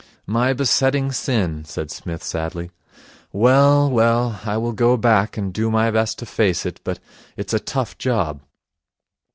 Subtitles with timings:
[0.25, 2.71] 'My besetting sin,' said Psmith sadly.
[3.31, 6.97] 'Well, well, I will go back and do my best to face it, but
[7.37, 8.41] it's a tough job.'